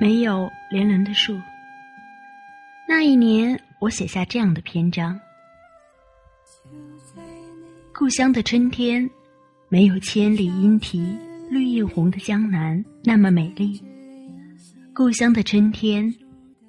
[0.00, 1.38] 没有连轮的树。
[2.88, 5.20] 那一年，我写下这样的篇章：
[7.92, 9.08] 故乡的春天，
[9.68, 11.14] 没有千里莺啼
[11.50, 13.78] 绿映红的江南那么美丽；
[14.94, 16.14] 故乡的春天，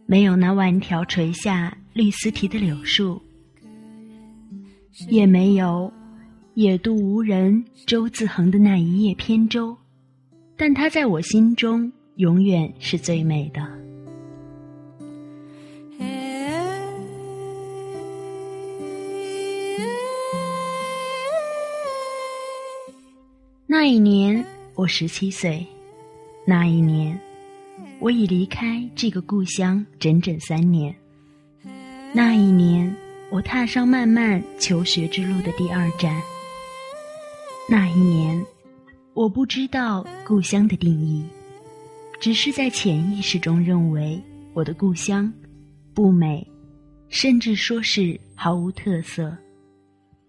[0.05, 3.21] 没有那万条垂下绿丝绦的柳树，
[5.07, 5.89] 也没有
[6.55, 9.77] 野渡无人舟自横的那一叶扁舟。
[10.57, 13.67] 但它在我心中永远是最美的。
[23.65, 25.65] 那一年我十七岁，
[26.45, 27.19] 那一年
[27.97, 30.95] 我已离开这个故乡整整三年。
[32.13, 32.95] 那一年
[33.31, 36.21] 我踏上漫漫求学之路的第二站。
[37.67, 38.45] 那一年。
[39.13, 41.21] 我不知道故乡的定义，
[42.21, 44.21] 只是在潜意识中认为
[44.53, 45.33] 我的故乡
[45.91, 46.47] 不美，
[47.09, 49.35] 甚至说是毫无特色。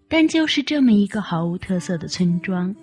[0.07, 2.75] 但就是这么一个毫无特色的村庄，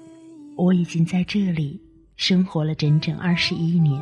[0.57, 1.83] 我已经在这里
[2.15, 4.01] 生活了整整二十一年。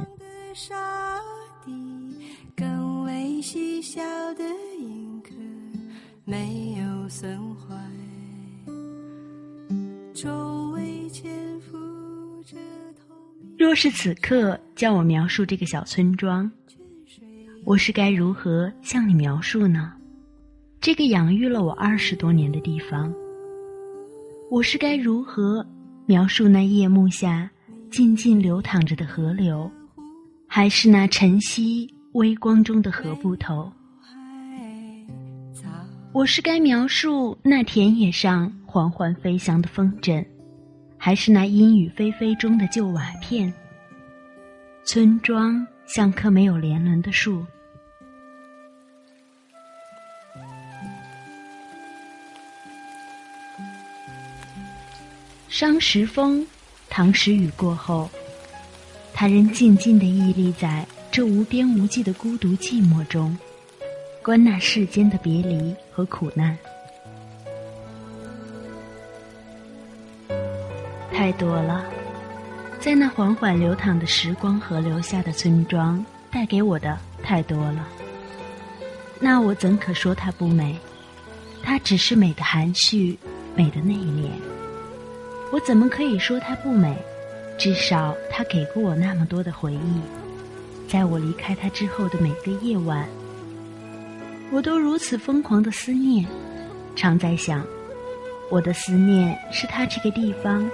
[13.58, 16.48] 若是此刻叫我描述这个小村庄，
[17.64, 19.92] 我是该如何向你描述呢？
[20.80, 23.12] 这个养育了我二十多年的地方，
[24.48, 25.66] 我是该如何
[26.06, 27.50] 描述那夜幕下
[27.90, 29.68] 静静流淌着的河流，
[30.46, 33.72] 还是那晨曦微光中的河埠头？
[36.12, 40.24] 我是该描述那田野上缓缓飞翔的风筝？
[40.98, 43.52] 还是那阴雨霏霏中的旧瓦片。
[44.84, 47.46] 村庄像棵没有连轮的树。
[55.48, 56.46] 商时风，
[56.88, 58.08] 唐时雨过后，
[59.12, 63.36] 他仍静静地屹立在这无边无际的孤独寂寞中，
[64.22, 66.56] 观那世间的别离和苦难。
[71.28, 71.84] 太多了，
[72.80, 77.86] 在那缓缓流淌的时光河流下的村庄，带给我的太多了。
[79.20, 80.74] 那我怎可说它不美？
[81.62, 83.18] 它只是美的含蓄，
[83.54, 84.30] 美的内敛。
[85.52, 86.96] 我怎么可以说它不美？
[87.58, 90.00] 至少它给过我那么多的回忆。
[90.88, 93.06] 在我离开它之后的每个夜晚，
[94.50, 96.26] 我都如此疯狂的思念，
[96.96, 97.62] 常在想，
[98.48, 100.66] 我的思念是它这个地方。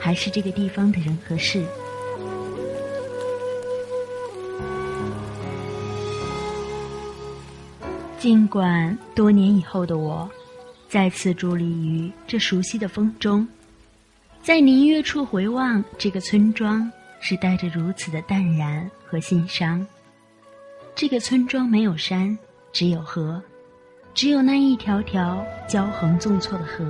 [0.00, 1.64] 还是这个地方的人和事。
[8.18, 10.30] 尽管多年以后的我，
[10.88, 13.46] 再次伫立于这熟悉的风中，
[14.42, 16.90] 在宁月处回望这个村庄，
[17.20, 19.86] 是带着如此的淡然和心伤。
[20.94, 22.36] 这个村庄没有山，
[22.72, 23.42] 只有河，
[24.12, 26.84] 只有那一条条交横纵错的河。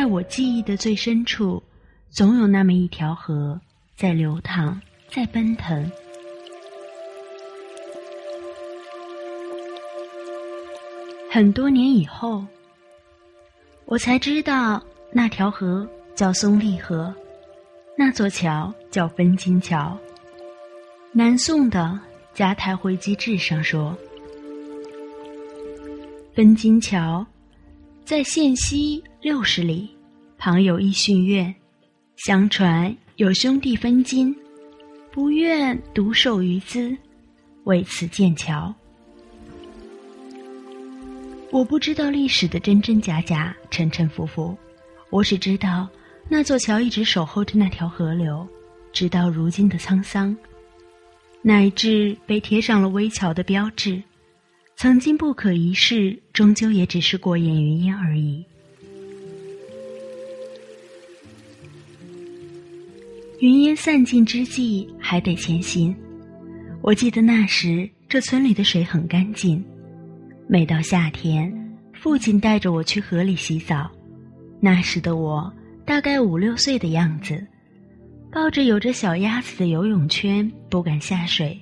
[0.00, 1.62] 在我记忆的最深处，
[2.08, 3.60] 总有那么一条河
[3.96, 4.80] 在流淌，
[5.10, 5.92] 在奔腾。
[11.30, 12.42] 很多年以后，
[13.84, 17.14] 我才知道那条河叫松丽河，
[17.94, 19.98] 那座桥叫分金桥。
[21.12, 21.78] 南宋的
[22.32, 23.94] 《嘉泰会稽志》上说，
[26.34, 27.26] 分金桥。
[28.10, 29.88] 在县西六十里，
[30.36, 31.54] 旁有一训院。
[32.16, 34.34] 相传有兄弟分金，
[35.12, 36.92] 不愿独受于资，
[37.66, 38.74] 为此建桥。
[41.52, 44.58] 我不知道历史的真真假假、沉沉浮浮，
[45.10, 45.88] 我只知道
[46.28, 48.44] 那座桥一直守候着那条河流，
[48.92, 50.36] 直到如今的沧桑，
[51.42, 54.02] 乃至被贴上了危桥的标志。
[54.82, 58.42] 曾经不可一世，终究也只是过眼云烟而已。
[63.40, 65.94] 云烟散尽之际，还得前行。
[66.80, 69.62] 我记得那时，这村里的水很干净。
[70.48, 71.52] 每到夏天，
[71.92, 73.86] 父亲带着我去河里洗澡。
[74.60, 75.52] 那时的我
[75.84, 77.46] 大概五六岁的样子，
[78.32, 81.54] 抱着有着小鸭子的游泳圈，不敢下水。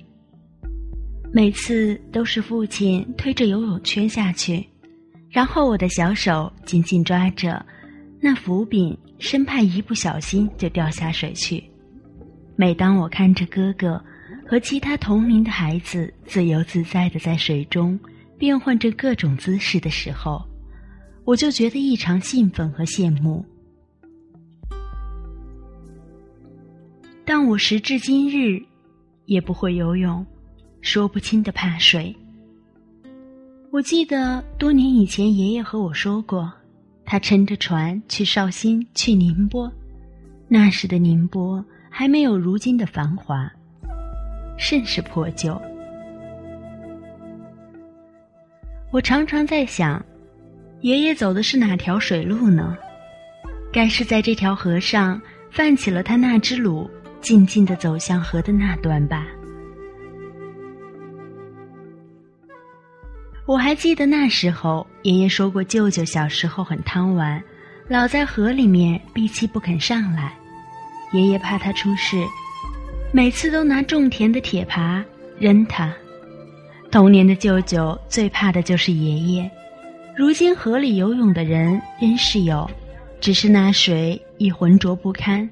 [1.31, 4.67] 每次都是父亲推着游泳圈下去，
[5.29, 7.63] 然后我的小手紧紧抓着
[8.19, 11.63] 那浮柄，生怕一不小心就掉下水去。
[12.55, 14.03] 每当我看着哥哥
[14.45, 17.97] 和其他同龄的孩子自由自在的在水中
[18.37, 20.43] 变换着各种姿势的时候，
[21.25, 23.45] 我就觉得异常兴奋和羡慕。
[27.23, 28.59] 但我时至今日
[29.25, 30.25] 也不会游泳，
[30.81, 32.15] 说不清的怕水。
[33.71, 36.51] 我记得多年以前，爷爷和我说过，
[37.05, 39.71] 他乘着船去绍兴、去宁波。
[40.47, 43.51] 那时的宁波还没有如今的繁华，
[44.57, 45.59] 甚是破旧。
[48.91, 50.03] 我常常在想，
[50.81, 52.75] 爷爷走的是哪条水路呢？
[53.71, 55.21] 该是在这条河上
[55.51, 56.89] 泛起了他那只橹，
[57.21, 59.27] 静静的走向河的那端吧。
[63.49, 67.43] 我还记得那时候，爷爷说过，舅舅小时候很贪玩，
[67.87, 70.37] 老在河里面闭气不肯上来。
[71.13, 72.23] 爷爷怕他出事，
[73.11, 75.03] 每次都拿种田的铁耙
[75.39, 75.91] 扔他。
[76.91, 79.49] 童年的舅舅最怕的就是爷爷。
[80.15, 82.69] 如今河里游泳的人仍是有，
[83.19, 85.49] 只是那水已浑浊不堪。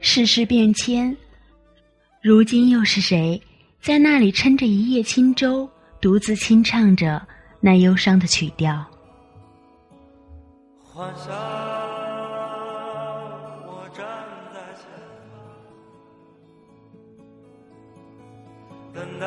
[0.00, 1.14] 世事变迁，
[2.22, 3.38] 如今又是谁
[3.82, 5.68] 在那里撑着一叶轻舟？
[6.06, 7.20] 独自清唱着
[7.58, 8.86] 那忧伤的曲调。
[10.84, 11.32] 欢笑，
[13.66, 14.06] 我站
[14.54, 14.86] 在前
[18.94, 19.26] 方，等待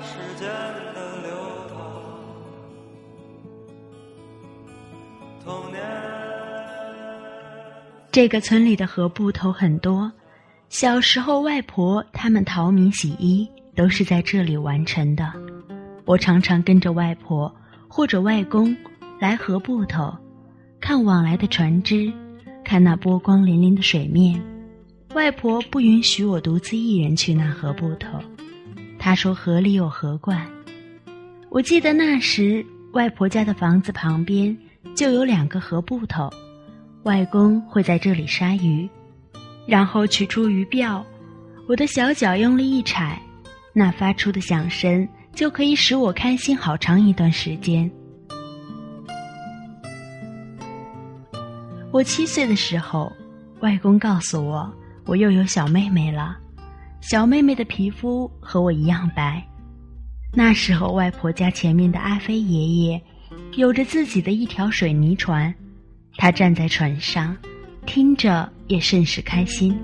[0.00, 0.48] 时间
[0.94, 1.28] 的流
[1.68, 1.76] 淌。
[5.44, 5.84] 童年，
[8.10, 10.10] 这个村里的河埠头很多，
[10.70, 13.46] 小时候外婆他们淘米洗衣。
[13.76, 15.32] 都是在这里完成的。
[16.04, 17.54] 我常常跟着外婆
[17.86, 18.76] 或者外公
[19.20, 20.16] 来河埠头，
[20.80, 22.12] 看往来的船只，
[22.64, 24.42] 看那波光粼粼的水面。
[25.14, 28.18] 外婆不允许我独自一人去那河埠头，
[28.98, 30.44] 她说河里有河怪。
[31.48, 34.56] 我记得那时外婆家的房子旁边
[34.94, 36.30] 就有两个河埠头，
[37.04, 38.88] 外公会在这里杀鱼，
[39.66, 41.02] 然后取出鱼鳔，
[41.66, 43.20] 我的小脚用力一踩。
[43.78, 47.90] 那发出的响声就可以使我开心好长一段时间。
[51.92, 53.12] 我七岁的时候，
[53.60, 54.72] 外公告诉我，
[55.04, 56.38] 我又有小妹妹了。
[57.02, 59.46] 小妹妹的皮肤和我一样白。
[60.32, 63.02] 那时候，外婆家前面的阿飞爷爷
[63.56, 65.54] 有着自己的一条水泥船，
[66.16, 67.36] 他站在船上，
[67.84, 69.78] 听着也甚是开心。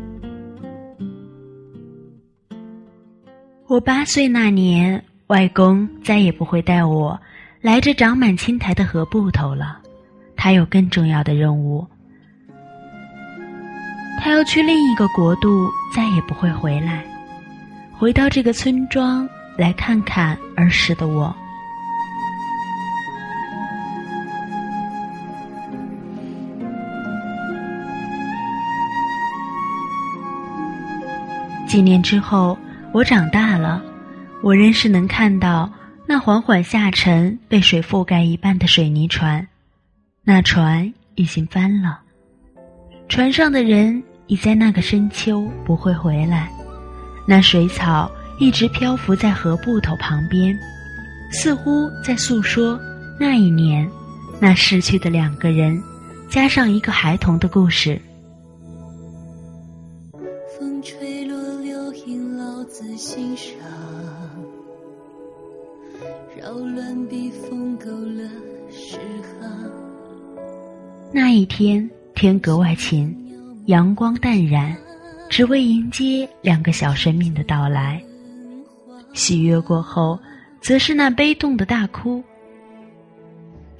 [3.69, 7.19] 我八岁那年，外公再也不会带我
[7.62, 9.79] 来这长满青苔的河埠头了。
[10.37, 11.87] 他有更重要的任务，
[14.20, 17.03] 他要去另一个国度，再也不会回来。
[17.93, 21.34] 回到这个村庄来看看儿时的我。
[31.67, 32.58] 几年之后。
[32.93, 33.82] 我长大了，
[34.43, 35.72] 我仍是能看到
[36.06, 39.46] 那缓缓下沉、被水覆盖一半的水泥船。
[40.22, 42.01] 那船已经翻了，
[43.08, 46.51] 船上的人已在那个深秋不会回来。
[47.27, 50.55] 那水草一直漂浮在河埠头旁边，
[51.31, 52.79] 似乎在诉说
[53.19, 53.91] 那一年
[54.39, 55.82] 那逝去的两个人，
[56.29, 57.99] 加上一个孩童的故事。
[71.55, 73.15] 天天格外晴，
[73.67, 74.75] 阳光淡然，
[75.29, 78.03] 只为迎接两个小生命的到来。
[79.13, 80.19] 喜悦过后，
[80.63, 82.25] 则是那悲痛的大哭。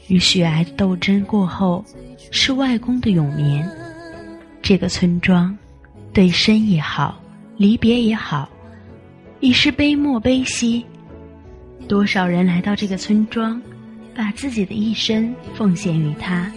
[0.09, 1.83] 与血癌斗争过后，
[2.31, 3.67] 是外公的永眠。
[4.61, 5.57] 这个村庄，
[6.13, 7.19] 对生也好，
[7.57, 8.51] 离别也好。
[9.41, 10.85] 已是悲莫悲兮，
[11.89, 13.61] 多少人来到这个村庄，
[14.15, 16.53] 把自己的一生奉献于他，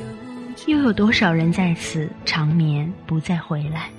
[0.68, 3.90] 又有多少人在此长眠不再回来？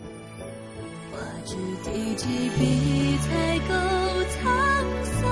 [1.12, 2.26] 花枝第几
[2.58, 3.74] 笔才够
[4.32, 4.42] 沧
[5.04, 5.22] 桑？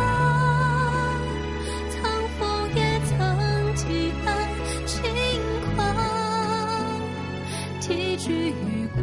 [1.90, 1.98] 苍
[2.38, 2.42] 风
[2.76, 3.12] 也曾
[3.74, 3.84] 几
[4.24, 4.26] 番
[4.86, 5.02] 轻
[5.74, 5.76] 狂，
[7.80, 8.86] 提取于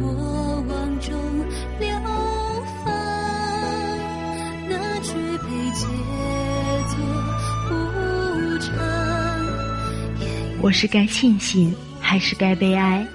[0.68, 1.12] 往中
[1.78, 1.88] 流。
[2.84, 2.90] 芳，
[4.68, 5.86] 那句被解
[6.88, 6.94] 作
[7.70, 7.72] 无
[8.58, 8.70] 常。
[10.62, 11.74] 我是该庆幸
[12.12, 13.06] 还是该悲哀？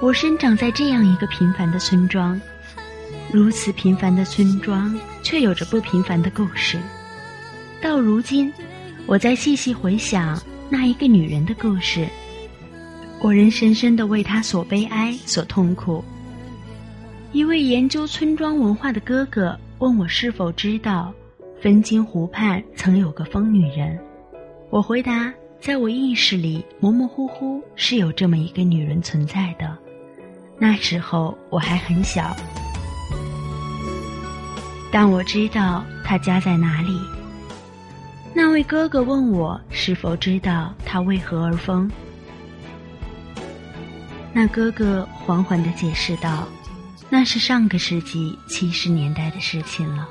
[0.00, 2.40] 我生长在这样一个平凡的村庄，
[3.32, 6.78] 如此平凡的村庄，却有着不平凡的故事。
[7.82, 8.52] 到如今，
[9.04, 12.06] 我在细细回想那一个女人的故事，
[13.20, 16.04] 我仍深深的为她所悲哀、所痛苦。
[17.32, 21.12] 一位研究村庄文化的哥哥问我是否知道，
[21.60, 23.98] 分金湖畔曾有个疯女人。
[24.70, 25.34] 我回答。
[25.60, 29.76] 在我意识里，模模糊糊是有这么一个女人存在的。
[30.58, 32.34] 那时候我还很小，
[34.92, 36.98] 但我知道她家在哪里。
[38.32, 41.90] 那位哥哥问我是否知道她为何而疯。
[44.32, 46.46] 那哥哥缓缓地解释道
[47.10, 50.06] ：“那是上个世纪七十年代的事情了，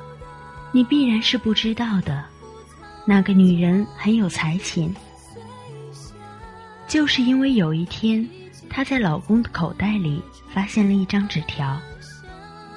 [0.72, 2.26] 你必然是不知道的。
[3.06, 4.94] 那个女人很有才情。”
[6.88, 8.28] 就是因为有一天，
[8.70, 10.22] 她在老公的口袋里
[10.54, 11.80] 发现了一张纸条，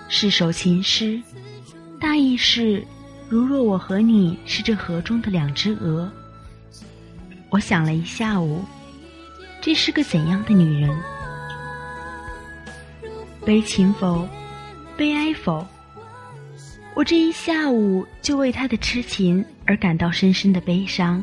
[0.08, 1.20] 是首情诗，
[2.00, 2.84] 大意是：
[3.28, 6.10] 如若我和你是这河中的两只鹅。
[7.50, 8.64] 我想了一下午，
[9.60, 10.94] 这是个怎样的女人？
[13.44, 14.28] 悲情否？
[14.96, 15.66] 悲哀否？
[16.94, 21.22] 我这一下午就为她的痴情而感到深深的悲伤，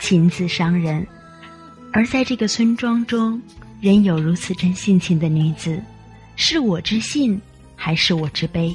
[0.00, 1.06] 情字伤人。
[1.92, 3.40] 而在这个村庄中，
[3.80, 5.82] 仍有如此真性情的女子，
[6.36, 7.40] 是我之幸，
[7.74, 8.74] 还是我之悲？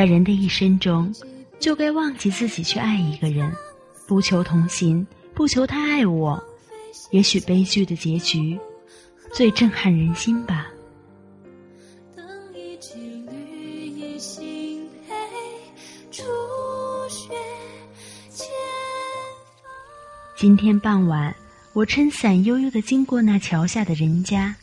[0.00, 1.14] 在人的一生中，
[1.58, 3.54] 就该忘记自己去爱一个人，
[4.06, 6.42] 不求同行，不求他爱我。
[7.10, 8.58] 也许悲剧的结局，
[9.30, 10.68] 最震撼人心吧。
[20.34, 21.36] 今天傍晚，
[21.74, 24.56] 我撑伞悠悠地经过那桥下的人家，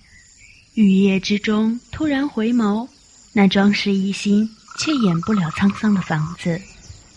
[0.73, 2.87] 雨夜之中突然回眸，
[3.33, 4.49] 那装饰一新。
[4.77, 6.61] 却掩不了沧桑的房子，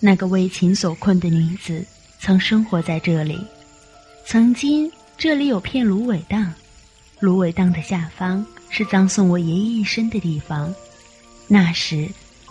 [0.01, 1.85] 那个为情所困的女子
[2.19, 3.39] 曾生活在这里。
[4.27, 6.53] 曾经这里有片芦苇荡，
[7.19, 10.73] 芦苇荡的下方是葬送我爷爷一生的地方。
[11.47, 12.09] 那时，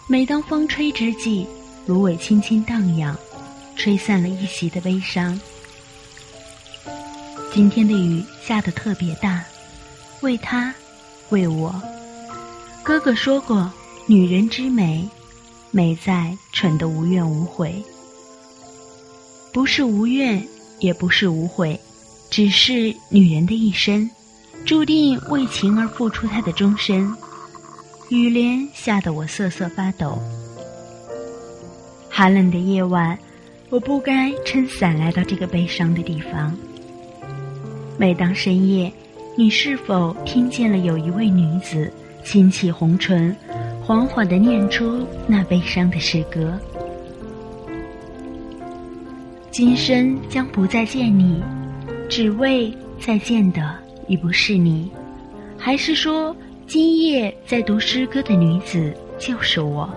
[0.07, 1.47] 每当风吹之际，
[1.85, 3.15] 芦苇轻轻荡漾，
[3.75, 5.39] 吹散了一席的悲伤。
[7.53, 9.43] 今天的雨下得特别大，
[10.21, 10.73] 为他，
[11.29, 11.73] 为我。
[12.83, 13.71] 哥哥说过。
[14.09, 15.07] 女人之美，
[15.69, 17.75] 美在蠢得无怨无悔。
[19.53, 20.43] 不是无怨，
[20.79, 21.79] 也不是无悔，
[22.27, 24.09] 只是女人的一生，
[24.65, 27.07] 注定为情而付出她的终身。
[28.09, 30.17] 雨帘吓得我瑟瑟发抖。
[32.09, 33.15] 寒冷的夜晚，
[33.69, 36.57] 我不该撑伞来到这个悲伤的地方。
[37.95, 38.91] 每当深夜，
[39.37, 41.93] 你是否听见了有一位女子
[42.25, 43.35] 轻启红唇？
[43.89, 46.55] 缓缓地念出那悲伤的诗歌。
[49.49, 51.41] 今生将不再见你，
[52.07, 53.75] 只为再见的
[54.07, 54.91] 已不是你，
[55.57, 56.35] 还是说
[56.67, 59.89] 今夜在读诗歌的女子就是我？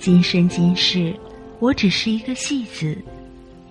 [0.00, 1.14] 今生今世，
[1.60, 2.98] 我只是一个戏子，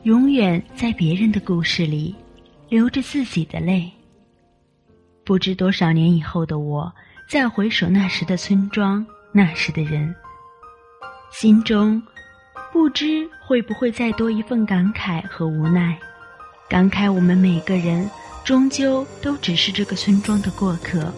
[0.04, 2.16] 永远在别人的故事里
[2.70, 3.92] 流着自己的泪。
[5.26, 6.90] 不知多少年以后的我。
[7.32, 10.14] 再回首那时的村庄，那时的人，
[11.32, 12.04] 心中
[12.74, 15.98] 不知会不会再多一份感慨和无奈。
[16.68, 18.06] 感慨我们每个人
[18.44, 21.10] 终究都只是这个村庄的过客，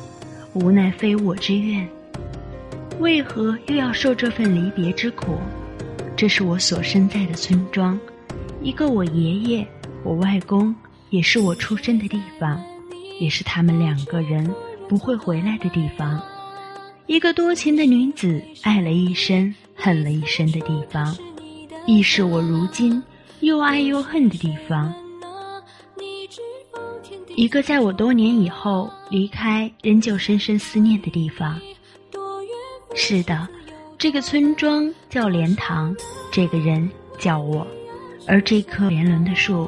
[0.54, 1.90] 无奈非我之愿。
[3.00, 5.40] 为何又要受这份离别之苦？
[6.16, 8.00] 这是我所生在的村庄，
[8.62, 9.68] 一个我爷爷、
[10.04, 10.76] 我外公，
[11.10, 12.62] 也是我出生的地方，
[13.20, 14.48] 也是他们两个人。
[14.88, 16.22] 不会回来的地方，
[17.08, 21.16] 一个多情的女子爱了一生，恨了一生的地方，
[21.86, 23.02] 亦是我如今
[23.40, 24.94] 又爱又恨的地方。
[27.36, 31.60] 一个在我多年以后离开，仍旧深深思念的地方。
[32.94, 33.48] 是的，
[33.98, 35.96] 这个村庄叫莲塘，
[36.32, 36.88] 这个人
[37.18, 37.66] 叫我，
[38.28, 39.68] 而这棵年轮的树，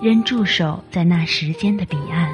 [0.00, 2.32] 仍驻守在那时间的彼岸。